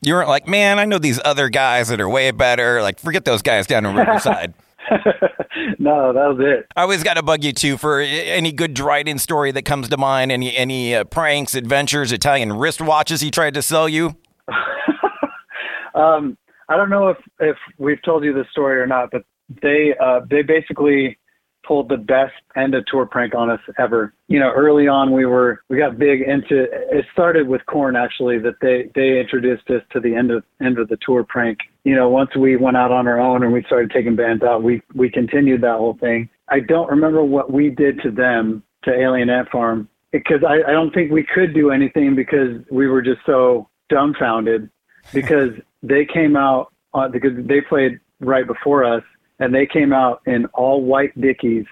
You 0.00 0.14
weren't 0.14 0.28
like, 0.28 0.48
man, 0.48 0.80
I 0.80 0.84
know 0.84 0.98
these 0.98 1.20
other 1.24 1.48
guys 1.48 1.88
that 1.88 2.00
are 2.00 2.08
way 2.08 2.32
better. 2.32 2.82
Like, 2.82 2.98
forget 2.98 3.24
those 3.24 3.40
guys 3.40 3.68
down 3.68 3.86
in 3.86 3.94
Riverside. 3.94 4.52
no, 5.78 6.12
that 6.12 6.26
was 6.26 6.38
it. 6.40 6.66
I 6.74 6.82
always 6.82 7.04
got 7.04 7.14
to 7.14 7.22
bug 7.22 7.44
you 7.44 7.52
too 7.52 7.76
for 7.76 8.00
any 8.00 8.50
good 8.50 8.74
Dryden 8.74 9.18
story 9.18 9.52
that 9.52 9.62
comes 9.62 9.88
to 9.88 9.96
mind. 9.96 10.32
Any 10.32 10.56
any 10.56 10.94
uh, 10.94 11.04
pranks, 11.04 11.54
adventures, 11.54 12.10
Italian 12.10 12.50
wristwatches 12.50 13.22
he 13.22 13.30
tried 13.30 13.54
to 13.54 13.62
sell 13.62 13.88
you. 13.88 14.16
um, 15.94 16.36
I 16.68 16.76
don't 16.76 16.90
know 16.90 17.08
if 17.08 17.18
if 17.40 17.56
we've 17.78 18.02
told 18.02 18.24
you 18.24 18.32
this 18.32 18.46
story 18.50 18.80
or 18.80 18.86
not, 18.86 19.10
but 19.10 19.22
they 19.62 19.94
uh, 20.00 20.20
they 20.30 20.42
basically 20.42 21.18
pulled 21.64 21.88
the 21.88 21.96
best 21.96 22.32
end 22.56 22.74
of 22.74 22.84
tour 22.86 23.06
prank 23.06 23.34
on 23.34 23.50
us 23.50 23.60
ever. 23.78 24.12
You 24.28 24.40
know, 24.40 24.50
early 24.50 24.88
on 24.88 25.12
we 25.12 25.26
were 25.26 25.62
we 25.68 25.78
got 25.78 25.98
big 25.98 26.22
into 26.22 26.64
it 26.70 27.04
started 27.12 27.48
with 27.48 27.64
Korn 27.66 27.96
actually 27.96 28.38
that 28.40 28.54
they 28.60 28.90
they 28.94 29.20
introduced 29.20 29.68
us 29.70 29.82
to 29.92 30.00
the 30.00 30.14
end 30.14 30.30
of 30.30 30.44
end 30.60 30.78
of 30.78 30.88
the 30.88 30.98
tour 31.04 31.24
prank. 31.24 31.58
You 31.84 31.94
know, 31.94 32.08
once 32.08 32.30
we 32.36 32.56
went 32.56 32.76
out 32.76 32.90
on 32.90 33.06
our 33.06 33.20
own 33.20 33.42
and 33.42 33.52
we 33.52 33.62
started 33.64 33.90
taking 33.90 34.16
bands 34.16 34.42
out, 34.42 34.62
we 34.62 34.82
we 34.94 35.10
continued 35.10 35.62
that 35.62 35.78
whole 35.78 35.96
thing. 36.00 36.28
I 36.48 36.60
don't 36.60 36.90
remember 36.90 37.24
what 37.24 37.52
we 37.52 37.70
did 37.70 38.00
to 38.02 38.10
them 38.10 38.62
to 38.84 38.92
Alien 38.92 39.30
Ant 39.30 39.48
Farm 39.50 39.88
because 40.10 40.42
I, 40.46 40.68
I 40.68 40.72
don't 40.72 40.92
think 40.92 41.10
we 41.10 41.24
could 41.24 41.54
do 41.54 41.70
anything 41.70 42.14
because 42.14 42.60
we 42.70 42.86
were 42.86 43.02
just 43.02 43.20
so 43.24 43.68
dumbfounded 43.88 44.68
because 45.14 45.50
they 45.82 46.04
came 46.04 46.36
out 46.36 46.72
uh, 46.94 47.08
because 47.08 47.32
they 47.46 47.60
played 47.60 47.98
right 48.20 48.46
before 48.46 48.84
us, 48.84 49.02
and 49.38 49.54
they 49.54 49.66
came 49.66 49.92
out 49.92 50.22
in 50.26 50.46
all 50.46 50.82
white 50.82 51.18
Dickies, 51.20 51.66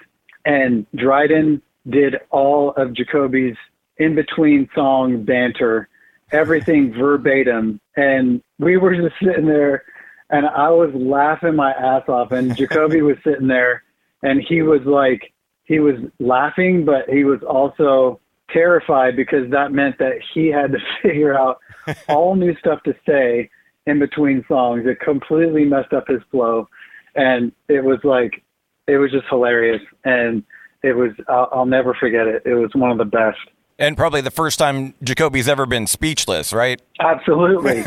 and 0.44 0.86
Dryden 0.94 1.62
did 1.88 2.16
all 2.30 2.72
of 2.72 2.92
Jacoby's 2.92 3.56
in 3.98 4.14
between 4.14 4.68
song 4.74 5.24
banter, 5.24 5.88
everything 6.32 6.92
verbatim. 6.98 7.80
And 7.96 8.42
we 8.58 8.76
were 8.76 8.94
just 8.94 9.14
sitting 9.22 9.46
there, 9.46 9.84
and 10.30 10.46
I 10.46 10.70
was 10.70 10.90
laughing 10.94 11.54
my 11.54 11.72
ass 11.72 12.08
off. 12.08 12.32
And 12.32 12.56
Jacoby 12.56 13.02
was 13.02 13.16
sitting 13.24 13.46
there, 13.46 13.84
and 14.22 14.42
he 14.42 14.62
was 14.62 14.80
like, 14.84 15.32
he 15.64 15.78
was 15.78 15.96
laughing, 16.18 16.84
but 16.84 17.08
he 17.08 17.24
was 17.24 17.40
also 17.42 18.20
terrified 18.52 19.14
because 19.14 19.48
that 19.50 19.70
meant 19.70 19.98
that 19.98 20.14
he 20.34 20.48
had 20.48 20.72
to 20.72 20.78
figure 21.02 21.38
out 21.38 21.60
all 22.08 22.34
new 22.34 22.56
stuff 22.56 22.82
to 22.82 22.94
say 23.06 23.48
in 23.90 23.98
between 23.98 24.44
songs. 24.48 24.84
It 24.86 25.00
completely 25.00 25.64
messed 25.64 25.92
up 25.92 26.08
his 26.08 26.22
flow, 26.30 26.68
and 27.14 27.52
it 27.68 27.84
was 27.84 27.98
like, 28.04 28.42
it 28.86 28.98
was 28.98 29.10
just 29.10 29.26
hilarious. 29.28 29.82
And 30.04 30.42
it 30.82 30.96
was, 30.96 31.10
I'll, 31.28 31.48
I'll 31.52 31.66
never 31.66 31.94
forget 31.94 32.26
it. 32.26 32.42
It 32.44 32.54
was 32.54 32.70
one 32.74 32.90
of 32.90 32.98
the 32.98 33.04
best. 33.04 33.38
And 33.78 33.96
probably 33.96 34.20
the 34.20 34.30
first 34.30 34.58
time 34.58 34.94
Jacoby's 35.02 35.48
ever 35.48 35.66
been 35.66 35.86
speechless, 35.86 36.52
right? 36.52 36.80
Absolutely. 37.00 37.84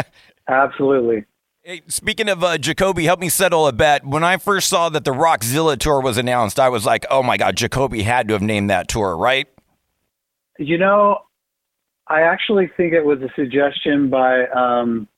Absolutely. 0.48 1.24
Hey, 1.62 1.82
speaking 1.88 2.28
of 2.28 2.44
uh, 2.44 2.58
Jacoby, 2.58 3.04
help 3.04 3.18
me 3.18 3.28
settle 3.28 3.66
a 3.66 3.72
bet. 3.72 4.06
When 4.06 4.22
I 4.22 4.36
first 4.36 4.68
saw 4.68 4.88
that 4.88 5.04
the 5.04 5.12
Rockzilla 5.12 5.76
tour 5.76 6.00
was 6.00 6.16
announced, 6.16 6.60
I 6.60 6.68
was 6.68 6.86
like, 6.86 7.04
"Oh 7.10 7.24
my 7.24 7.36
God, 7.36 7.56
Jacoby 7.56 8.02
had 8.02 8.28
to 8.28 8.34
have 8.34 8.42
named 8.42 8.70
that 8.70 8.86
tour, 8.86 9.16
right?" 9.16 9.48
You 10.60 10.78
know, 10.78 11.18
I 12.06 12.20
actually 12.20 12.70
think 12.76 12.92
it 12.92 13.04
was 13.04 13.20
a 13.20 13.28
suggestion 13.34 14.10
by 14.10 14.46
um, 14.46 15.08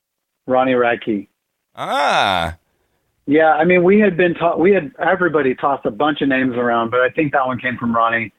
Ronnie 0.48 0.72
Radke. 0.72 1.28
Ah. 1.76 2.56
Yeah, 3.26 3.52
I 3.52 3.64
mean, 3.64 3.84
we 3.84 4.00
had 4.00 4.16
been 4.16 4.34
taught, 4.34 4.58
we 4.58 4.72
had 4.72 4.90
everybody 4.98 5.54
tossed 5.54 5.86
a 5.86 5.90
bunch 5.90 6.22
of 6.22 6.28
names 6.28 6.56
around, 6.56 6.90
but 6.90 7.00
I 7.00 7.10
think 7.10 7.32
that 7.32 7.46
one 7.46 7.58
came 7.60 7.76
from 7.76 7.94
Ronnie 7.94 8.32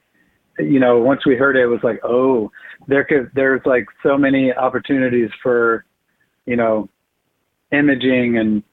you 0.59 0.79
know, 0.79 0.99
once 0.99 1.25
we 1.25 1.35
heard 1.35 1.55
it, 1.55 1.63
it 1.63 1.67
was 1.67 1.79
like, 1.83 1.99
oh, 2.03 2.51
there 2.87 3.03
could 3.03 3.31
there's 3.33 3.61
like 3.65 3.85
so 4.03 4.17
many 4.17 4.53
opportunities 4.53 5.29
for, 5.41 5.85
you 6.45 6.55
know, 6.55 6.89
imaging 7.71 8.37
and, 8.37 8.63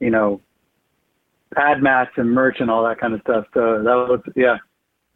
you 0.00 0.10
know, 0.10 0.40
ad 1.56 1.82
mats 1.82 2.10
and 2.16 2.30
merch 2.30 2.56
and 2.60 2.70
all 2.70 2.84
that 2.84 3.00
kind 3.00 3.14
of 3.14 3.20
stuff. 3.22 3.46
So 3.54 3.82
that 3.82 3.94
was 3.94 4.20
yeah, 4.36 4.58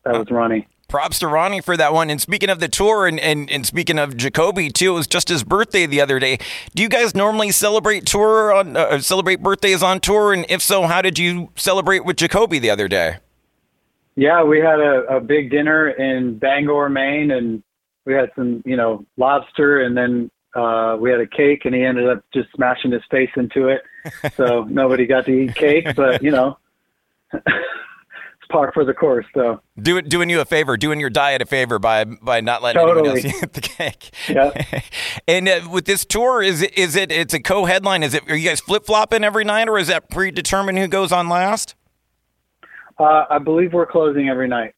that 0.04 0.14
was 0.14 0.30
Ronnie. 0.30 0.66
Props 0.88 1.18
to 1.18 1.28
Ronnie 1.28 1.60
for 1.60 1.76
that 1.76 1.92
one. 1.92 2.08
And 2.08 2.18
speaking 2.18 2.48
of 2.48 2.60
the 2.60 2.68
tour 2.68 3.06
and, 3.06 3.20
and, 3.20 3.50
and 3.50 3.66
speaking 3.66 3.98
of 3.98 4.16
Jacoby 4.16 4.70
too, 4.70 4.92
it 4.92 4.94
was 4.94 5.06
just 5.06 5.28
his 5.28 5.44
birthday 5.44 5.84
the 5.84 6.00
other 6.00 6.18
day. 6.18 6.38
Do 6.74 6.82
you 6.82 6.88
guys 6.88 7.14
normally 7.14 7.50
celebrate 7.50 8.06
tour 8.06 8.54
on 8.54 8.74
uh, 8.74 8.98
celebrate 9.00 9.42
birthdays 9.42 9.82
on 9.82 10.00
tour? 10.00 10.32
And 10.32 10.46
if 10.48 10.62
so, 10.62 10.84
how 10.84 11.02
did 11.02 11.18
you 11.18 11.50
celebrate 11.56 12.06
with 12.06 12.16
Jacoby 12.16 12.58
the 12.58 12.70
other 12.70 12.88
day? 12.88 13.18
Yeah, 14.16 14.42
we 14.42 14.60
had 14.60 14.80
a, 14.80 15.16
a 15.16 15.20
big 15.20 15.50
dinner 15.50 15.90
in 15.90 16.38
Bangor, 16.38 16.88
Maine, 16.88 17.32
and 17.32 17.62
we 18.06 18.14
had 18.14 18.30
some, 18.34 18.62
you 18.64 18.74
know, 18.74 19.04
lobster, 19.18 19.82
and 19.82 19.94
then 19.94 20.30
uh, 20.56 20.96
we 20.98 21.10
had 21.10 21.20
a 21.20 21.26
cake, 21.26 21.66
and 21.66 21.74
he 21.74 21.84
ended 21.84 22.08
up 22.08 22.24
just 22.32 22.48
smashing 22.54 22.92
his 22.92 23.02
face 23.10 23.30
into 23.36 23.68
it. 23.68 23.82
So 24.36 24.64
nobody 24.70 25.04
got 25.04 25.26
to 25.26 25.32
eat 25.32 25.54
cake, 25.54 25.94
but 25.94 26.22
you 26.22 26.30
know, 26.30 26.56
par 28.48 28.70
for 28.72 28.84
the 28.84 28.94
course. 28.94 29.26
So 29.34 29.60
Do, 29.80 30.00
doing 30.02 30.30
you 30.30 30.40
a 30.40 30.44
favor, 30.44 30.76
doing 30.76 31.00
your 31.00 31.10
diet 31.10 31.42
a 31.42 31.46
favor 31.46 31.78
by 31.78 32.04
by 32.04 32.40
not 32.40 32.62
letting 32.62 32.80
Totally. 32.80 33.10
anyone 33.10 33.26
else 33.26 33.42
eat 33.42 33.52
the 33.52 33.60
cake. 33.60 34.10
Yeah. 34.28 34.80
and 35.28 35.48
uh, 35.48 35.68
with 35.70 35.84
this 35.84 36.04
tour, 36.04 36.42
is 36.42 36.62
it 36.62 36.76
is 36.76 36.96
it 36.96 37.10
it's 37.12 37.34
a 37.34 37.40
co-headline? 37.40 38.02
Is 38.02 38.14
it 38.14 38.28
are 38.30 38.36
you 38.36 38.48
guys 38.48 38.60
flip 38.60 38.84
flopping 38.86 39.24
every 39.24 39.44
night, 39.44 39.68
or 39.68 39.78
is 39.78 39.88
that 39.88 40.10
predetermined 40.10 40.78
who 40.78 40.88
goes 40.88 41.12
on 41.12 41.28
last? 41.28 41.74
uh, 42.98 43.24
I 43.30 43.38
believe 43.38 43.72
we're 43.72 43.86
closing 43.86 44.28
every 44.28 44.48
night. 44.48 44.74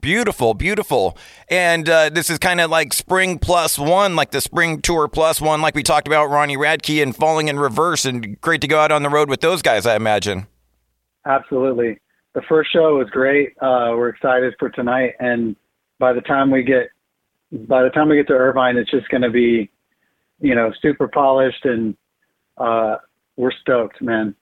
Beautiful, 0.00 0.54
beautiful. 0.54 1.16
And 1.48 1.88
uh, 1.88 2.08
this 2.10 2.28
is 2.28 2.38
kind 2.38 2.60
of 2.60 2.70
like 2.70 2.92
spring 2.92 3.38
plus 3.38 3.78
one, 3.78 4.16
like 4.16 4.32
the 4.32 4.40
spring 4.40 4.80
tour 4.82 5.06
plus 5.06 5.40
one, 5.40 5.60
like 5.62 5.76
we 5.76 5.84
talked 5.84 6.08
about 6.08 6.28
Ronnie 6.28 6.56
Radke 6.56 7.00
and 7.00 7.14
falling 7.14 7.46
in 7.46 7.58
reverse. 7.58 8.04
And 8.04 8.40
great 8.40 8.60
to 8.62 8.66
go 8.66 8.80
out 8.80 8.90
on 8.90 9.04
the 9.04 9.08
road 9.08 9.28
with 9.30 9.40
those 9.42 9.62
guys, 9.62 9.86
I 9.86 9.94
imagine. 9.94 10.48
Absolutely. 11.24 12.00
The 12.34 12.42
first 12.48 12.72
show 12.72 12.96
was 12.98 13.08
great. 13.10 13.50
Uh, 13.60 13.92
we're 13.94 14.08
excited 14.08 14.54
for 14.58 14.70
tonight, 14.70 15.12
and 15.20 15.54
by 15.98 16.12
the 16.12 16.22
time 16.22 16.50
we 16.50 16.62
get 16.62 16.88
by 17.52 17.82
the 17.82 17.90
time 17.90 18.08
we 18.08 18.16
get 18.16 18.26
to 18.28 18.32
Irvine, 18.32 18.78
it's 18.78 18.90
just 18.90 19.08
going 19.10 19.20
to 19.22 19.30
be, 19.30 19.70
you 20.40 20.54
know, 20.54 20.72
super 20.80 21.06
polished, 21.08 21.64
and 21.64 21.94
uh, 22.56 22.96
we're 23.36 23.52
stoked, 23.60 24.00
man. 24.00 24.34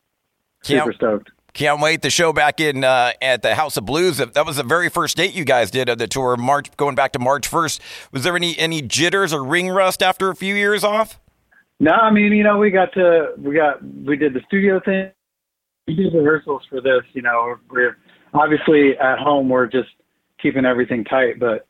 Can't- 0.64 0.84
Super 0.84 0.92
stoked. 0.92 1.30
Can't 1.52 1.80
wait. 1.80 2.02
The 2.02 2.10
show 2.10 2.32
back 2.32 2.60
in 2.60 2.84
uh, 2.84 3.10
at 3.20 3.42
the 3.42 3.56
House 3.56 3.76
of 3.76 3.84
Blues. 3.84 4.18
That 4.18 4.46
was 4.46 4.54
the 4.56 4.62
very 4.62 4.88
first 4.88 5.16
date 5.16 5.34
you 5.34 5.44
guys 5.44 5.72
did 5.72 5.88
of 5.88 5.98
the 5.98 6.06
tour, 6.06 6.36
March 6.36 6.74
going 6.76 6.94
back 6.94 7.10
to 7.14 7.18
March 7.18 7.48
first. 7.48 7.80
Was 8.12 8.22
there 8.22 8.36
any 8.36 8.56
any 8.56 8.82
jitters 8.82 9.32
or 9.32 9.42
ring 9.42 9.68
rust 9.68 10.00
after 10.00 10.30
a 10.30 10.36
few 10.36 10.54
years 10.54 10.84
off? 10.84 11.18
No, 11.80 11.90
I 11.90 12.12
mean, 12.12 12.32
you 12.32 12.44
know, 12.44 12.56
we 12.58 12.70
got 12.70 12.92
to 12.92 13.32
we 13.36 13.56
got 13.56 13.82
we 13.82 14.16
did 14.16 14.32
the 14.32 14.42
studio 14.46 14.78
thing. 14.84 15.10
We 15.90 15.96
did 15.96 16.14
rehearsals 16.14 16.62
for 16.70 16.80
this. 16.80 17.02
You 17.14 17.22
know, 17.22 17.56
we're 17.68 17.96
obviously 18.32 18.96
at 18.96 19.18
home. 19.18 19.48
We're 19.48 19.66
just 19.66 19.88
keeping 20.40 20.64
everything 20.64 21.04
tight, 21.04 21.40
but 21.40 21.66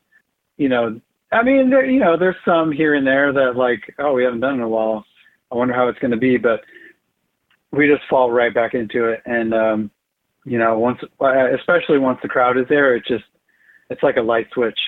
you 0.57 0.69
know, 0.69 1.01
I 1.31 1.41
mean, 1.41 1.71
there, 1.71 1.89
you 1.89 1.99
know, 1.99 2.17
there's 2.17 2.35
some 2.45 2.71
here 2.71 2.93
and 2.93 3.07
there 3.07 3.33
that 3.33 3.55
like, 3.55 3.95
oh, 3.97 4.13
we 4.13 4.23
haven't 4.23 4.41
done 4.41 4.53
it 4.53 4.57
in 4.57 4.61
a 4.61 4.69
while. 4.69 5.05
I 5.51 5.55
wonder 5.55 5.73
how 5.73 5.87
it's 5.87 5.97
going 5.97 6.11
to 6.11 6.17
be, 6.17 6.37
but 6.37 6.61
we 7.71 7.87
just 7.87 8.07
fall 8.09 8.29
right 8.31 8.53
back 8.53 8.75
into 8.75 9.09
it. 9.09 9.23
And 9.25 9.55
um, 9.55 9.91
you 10.45 10.59
know, 10.59 10.77
once, 10.77 10.99
especially 11.59 11.97
once 11.97 12.19
the 12.21 12.29
crowd 12.29 12.59
is 12.59 12.65
there, 12.69 12.95
it 12.95 13.03
just 13.07 13.23
it's 13.89 14.03
like 14.03 14.17
a 14.17 14.21
light 14.21 14.47
switch. 14.53 14.79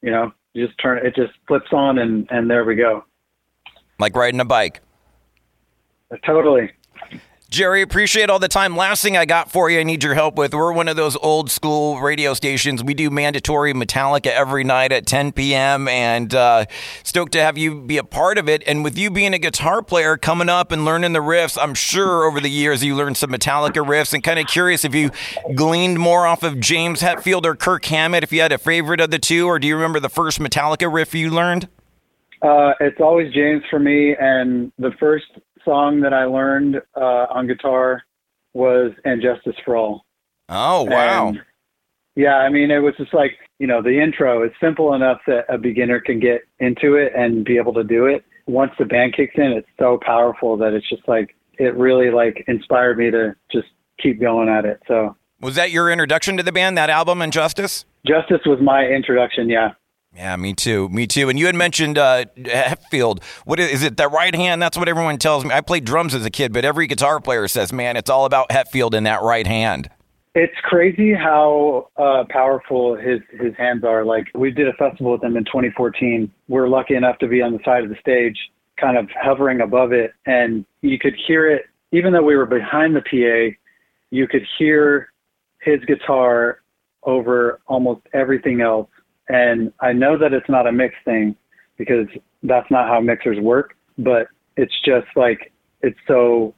You 0.00 0.10
know, 0.10 0.32
you 0.54 0.66
just 0.66 0.76
turn 0.80 1.06
it 1.06 1.14
just 1.14 1.34
flips 1.46 1.72
on, 1.72 1.98
and 1.98 2.26
and 2.32 2.50
there 2.50 2.64
we 2.64 2.74
go. 2.74 3.04
Like 4.00 4.16
riding 4.16 4.40
a 4.40 4.44
bike. 4.44 4.80
Totally. 6.26 6.72
Jerry, 7.52 7.82
appreciate 7.82 8.30
all 8.30 8.38
the 8.38 8.48
time. 8.48 8.78
Last 8.78 9.02
thing 9.02 9.14
I 9.14 9.26
got 9.26 9.50
for 9.50 9.68
you, 9.68 9.78
I 9.78 9.82
need 9.82 10.02
your 10.02 10.14
help 10.14 10.36
with. 10.36 10.54
We're 10.54 10.72
one 10.72 10.88
of 10.88 10.96
those 10.96 11.16
old 11.16 11.50
school 11.50 12.00
radio 12.00 12.32
stations. 12.32 12.82
We 12.82 12.94
do 12.94 13.10
mandatory 13.10 13.74
Metallica 13.74 14.28
every 14.28 14.64
night 14.64 14.90
at 14.90 15.04
10 15.04 15.32
p.m. 15.32 15.86
and 15.86 16.34
uh, 16.34 16.64
stoked 17.04 17.32
to 17.32 17.42
have 17.42 17.58
you 17.58 17.82
be 17.82 17.98
a 17.98 18.04
part 18.04 18.38
of 18.38 18.48
it. 18.48 18.62
And 18.66 18.82
with 18.82 18.96
you 18.96 19.10
being 19.10 19.34
a 19.34 19.38
guitar 19.38 19.82
player 19.82 20.16
coming 20.16 20.48
up 20.48 20.72
and 20.72 20.86
learning 20.86 21.12
the 21.12 21.18
riffs, 21.18 21.62
I'm 21.62 21.74
sure 21.74 22.24
over 22.24 22.40
the 22.40 22.48
years 22.48 22.82
you 22.82 22.96
learned 22.96 23.18
some 23.18 23.28
Metallica 23.28 23.86
riffs. 23.86 24.14
And 24.14 24.24
kind 24.24 24.38
of 24.38 24.46
curious 24.46 24.82
if 24.82 24.94
you 24.94 25.10
gleaned 25.54 25.98
more 25.98 26.26
off 26.26 26.42
of 26.42 26.58
James 26.58 27.02
Hetfield 27.02 27.44
or 27.44 27.54
Kirk 27.54 27.84
Hammett, 27.84 28.24
if 28.24 28.32
you 28.32 28.40
had 28.40 28.52
a 28.52 28.58
favorite 28.58 29.02
of 29.02 29.10
the 29.10 29.18
two, 29.18 29.46
or 29.46 29.58
do 29.58 29.68
you 29.68 29.74
remember 29.74 30.00
the 30.00 30.08
first 30.08 30.38
Metallica 30.38 30.90
riff 30.90 31.14
you 31.14 31.28
learned? 31.28 31.68
Uh, 32.40 32.72
it's 32.80 32.98
always 32.98 33.30
James 33.34 33.62
for 33.68 33.78
me, 33.78 34.16
and 34.18 34.72
the 34.78 34.92
first 34.98 35.26
song 35.64 36.00
that 36.00 36.12
I 36.12 36.24
learned 36.24 36.76
uh, 36.96 37.26
on 37.30 37.46
guitar 37.46 38.02
was 38.54 38.92
"And 39.04 39.22
Justice 39.22 39.56
for 39.64 39.76
All." 39.76 40.04
Oh 40.48 40.84
wow! 40.84 41.28
And, 41.28 41.42
yeah, 42.16 42.36
I 42.36 42.48
mean, 42.48 42.70
it 42.70 42.78
was 42.78 42.94
just 42.96 43.14
like 43.14 43.32
you 43.62 43.68
know, 43.68 43.80
the 43.80 44.02
intro 44.02 44.44
is 44.44 44.50
simple 44.60 44.92
enough 44.92 45.20
that 45.28 45.44
a 45.48 45.56
beginner 45.56 46.00
can 46.00 46.18
get 46.18 46.42
into 46.58 46.96
it 46.96 47.12
and 47.16 47.44
be 47.44 47.58
able 47.58 47.72
to 47.74 47.84
do 47.84 48.06
it. 48.06 48.24
Once 48.48 48.72
the 48.76 48.84
band 48.84 49.14
kicks 49.14 49.34
in, 49.36 49.52
it's 49.52 49.68
so 49.78 50.00
powerful 50.04 50.56
that 50.56 50.72
it's 50.72 50.88
just 50.90 51.06
like 51.06 51.36
it 51.60 51.76
really 51.76 52.10
like 52.10 52.44
inspired 52.48 52.98
me 52.98 53.12
to 53.12 53.36
just 53.52 53.68
keep 54.02 54.20
going 54.20 54.48
at 54.48 54.64
it. 54.64 54.82
So 54.88 55.14
Was 55.40 55.54
that 55.54 55.70
your 55.70 55.90
introduction 55.92 56.36
to 56.38 56.42
the 56.42 56.50
band, 56.50 56.76
that 56.76 56.90
album, 56.90 57.22
Injustice? 57.22 57.84
Justice 58.04 58.40
was 58.46 58.58
my 58.60 58.84
introduction. 58.84 59.48
Yeah. 59.48 59.74
Yeah, 60.14 60.36
me 60.36 60.52
too. 60.52 60.88
Me 60.90 61.06
too. 61.06 61.30
And 61.30 61.38
you 61.38 61.46
had 61.46 61.54
mentioned 61.54 61.96
uh, 61.96 62.26
Hetfield. 62.36 63.22
What 63.44 63.58
is, 63.58 63.70
is 63.70 63.82
it? 63.82 63.96
That 63.96 64.12
right 64.12 64.34
hand? 64.34 64.60
That's 64.60 64.76
what 64.76 64.88
everyone 64.88 65.16
tells 65.18 65.44
me. 65.44 65.52
I 65.52 65.62
played 65.62 65.84
drums 65.84 66.14
as 66.14 66.26
a 66.26 66.30
kid, 66.30 66.52
but 66.52 66.64
every 66.64 66.86
guitar 66.86 67.18
player 67.18 67.48
says, 67.48 67.72
"Man, 67.72 67.96
it's 67.96 68.10
all 68.10 68.26
about 68.26 68.50
Hetfield 68.50 68.94
in 68.94 69.04
that 69.04 69.22
right 69.22 69.46
hand." 69.46 69.88
It's 70.34 70.54
crazy 70.62 71.14
how 71.14 71.88
uh, 71.96 72.24
powerful 72.28 72.96
his 72.96 73.20
his 73.38 73.54
hands 73.56 73.84
are. 73.84 74.04
Like 74.04 74.28
we 74.34 74.50
did 74.50 74.68
a 74.68 74.74
festival 74.74 75.12
with 75.12 75.24
him 75.24 75.36
in 75.36 75.44
2014. 75.44 76.30
We're 76.48 76.68
lucky 76.68 76.94
enough 76.94 77.18
to 77.18 77.26
be 77.26 77.40
on 77.40 77.52
the 77.52 77.60
side 77.64 77.82
of 77.82 77.88
the 77.88 77.96
stage, 78.00 78.36
kind 78.78 78.98
of 78.98 79.08
hovering 79.14 79.62
above 79.62 79.92
it, 79.92 80.12
and 80.26 80.66
you 80.82 80.98
could 80.98 81.14
hear 81.26 81.50
it. 81.50 81.66
Even 81.90 82.12
though 82.12 82.22
we 82.22 82.36
were 82.36 82.46
behind 82.46 82.96
the 82.96 83.00
PA, 83.02 83.56
you 84.10 84.26
could 84.28 84.46
hear 84.58 85.10
his 85.60 85.80
guitar 85.86 86.60
over 87.04 87.60
almost 87.66 88.00
everything 88.12 88.60
else. 88.60 88.88
And 89.32 89.72
I 89.80 89.92
know 89.92 90.18
that 90.18 90.32
it's 90.32 90.48
not 90.48 90.66
a 90.66 90.72
mix 90.72 90.94
thing 91.04 91.34
because 91.78 92.06
that's 92.42 92.70
not 92.70 92.86
how 92.86 93.00
mixers 93.00 93.40
work, 93.40 93.76
but 93.98 94.26
it's 94.56 94.74
just 94.84 95.06
like 95.16 95.52
it's 95.80 95.98
so 96.06 96.54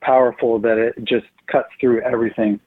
powerful 0.00 0.60
that 0.60 0.78
it 0.78 0.94
just 1.04 1.26
cuts 1.50 1.68
through 1.80 2.02
everything. 2.02 2.60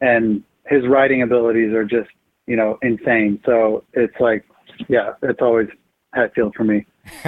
And 0.00 0.42
his 0.66 0.86
writing 0.86 1.22
abilities 1.22 1.72
are 1.72 1.84
just, 1.84 2.10
you 2.46 2.56
know, 2.56 2.78
insane. 2.82 3.40
So 3.46 3.84
it's 3.94 4.14
like, 4.20 4.44
yeah, 4.88 5.14
it's 5.22 5.40
always 5.40 5.68
Hetfield 6.14 6.54
for 6.54 6.64
me. 6.64 6.84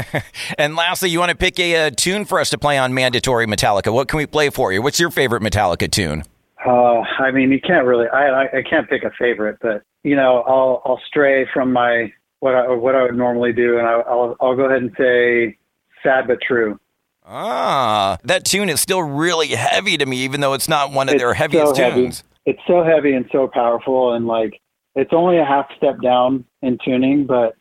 and 0.59 0.77
lastly, 0.77 1.09
you 1.09 1.19
want 1.19 1.31
to 1.31 1.37
pick 1.37 1.59
a, 1.59 1.87
uh 1.87 1.91
tune 1.91 2.27
for 2.27 2.39
us 2.39 2.51
to 2.51 2.59
play 2.59 2.77
on 2.77 2.93
Mandatory 2.93 3.47
Metallica. 3.47 3.93
What 3.93 4.09
can 4.09 4.19
we 4.19 4.27
play 4.27 4.51
for 4.51 4.73
you? 4.73 4.83
What's 4.83 5.01
your 5.01 5.11
favorite 5.11 5.43
Metallica 5.43 5.91
tune? 5.91 6.23
Uh, 6.67 7.01
I 7.19 7.31
mean, 7.31 7.51
you 7.51 7.61
can't 7.61 7.87
really. 7.87 8.07
I, 8.09 8.27
I 8.27 8.43
I 8.59 8.63
can't 8.69 8.89
pick 8.89 9.05
a 9.05 9.11
favorite, 9.19 9.59
but 9.61 9.83
you 10.07 10.15
know, 10.15 10.45
I'll 10.47 10.83
I'll 10.85 11.01
stray 11.09 11.49
from 11.53 11.73
my 11.73 12.13
what 12.39 12.55
I 12.55 12.69
what 12.71 12.95
I 12.95 13.03
would 13.03 13.17
normally 13.17 13.53
do, 13.53 13.77
and 13.77 13.89
I, 13.89 13.95
I'll 13.95 14.37
I'll 14.41 14.55
go 14.55 14.67
ahead 14.67 14.81
and 14.81 14.93
say 14.97 15.59
sad 16.01 16.29
but 16.29 16.39
true. 16.41 16.79
Ah, 17.27 18.17
that 18.23 18.45
tune 18.45 18.69
is 18.69 18.81
still 18.81 19.03
really 19.03 19.49
heavy 19.49 19.97
to 19.97 20.07
me, 20.07 20.19
even 20.19 20.41
though 20.41 20.53
it's 20.53 20.69
not 20.69 20.93
one 20.93 21.09
of 21.09 21.15
It's 21.17 21.23
their 21.23 21.35
heaviest 21.35 21.75
so 21.75 21.83
heavy. 21.83 22.03
tunes. 22.03 22.23
It's 22.45 22.61
so 22.69 22.85
heavy 22.85 23.15
and 23.15 23.27
so 23.33 23.49
powerful, 23.49 24.15
and 24.15 24.29
like 24.29 24.61
it's 24.95 25.13
only 25.13 25.39
a 25.39 25.45
half 25.45 25.67
step 25.77 26.01
down 26.01 26.45
in 26.63 26.79
tuning, 26.85 27.27
but 27.27 27.57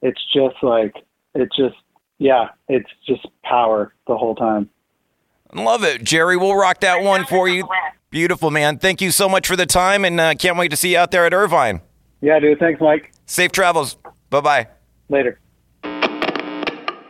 it's 0.00 0.22
just 0.32 0.56
like 0.62 0.94
it's 1.34 1.54
just 1.54 1.76
yeah, 2.16 2.48
it's 2.68 2.88
just 3.06 3.26
power 3.44 3.92
the 4.06 4.16
whole 4.16 4.34
time. 4.34 4.70
Love 5.52 5.84
it, 5.84 6.02
Jerry. 6.02 6.38
We'll 6.38 6.56
rock 6.56 6.80
that 6.80 7.02
one 7.02 7.26
for 7.26 7.46
you. 7.46 7.68
Beautiful, 8.08 8.50
man. 8.50 8.78
Thank 8.78 9.02
you 9.02 9.10
so 9.10 9.28
much 9.28 9.46
for 9.46 9.54
the 9.54 9.66
time, 9.66 10.06
and 10.06 10.18
uh, 10.18 10.34
can't 10.34 10.56
wait 10.56 10.70
to 10.70 10.76
see 10.78 10.92
you 10.92 10.98
out 10.98 11.10
there 11.10 11.26
at 11.26 11.34
Irvine. 11.34 11.82
Yeah, 12.20 12.38
dude. 12.38 12.58
Thanks, 12.58 12.80
Mike. 12.80 13.12
Safe 13.26 13.52
travels. 13.52 13.96
Bye 14.28 14.40
bye. 14.40 14.68
Later. 15.08 15.38